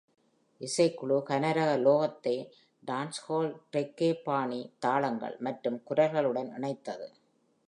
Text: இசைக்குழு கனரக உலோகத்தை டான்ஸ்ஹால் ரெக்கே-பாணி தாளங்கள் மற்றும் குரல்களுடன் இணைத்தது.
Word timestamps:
இசைக்குழு 0.61 1.17
கனரக 1.29 1.75
உலோகத்தை 1.77 2.33
டான்ஸ்ஹால் 2.83 3.51
ரெக்கே-பாணி 3.75 4.61
தாளங்கள் 4.79 5.37
மற்றும் 5.39 5.81
குரல்களுடன் 5.89 6.51
இணைத்தது. 6.57 7.07